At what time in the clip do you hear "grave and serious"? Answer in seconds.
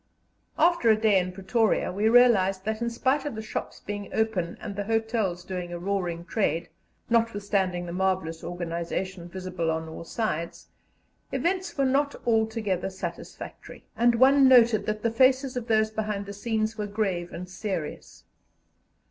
16.87-18.23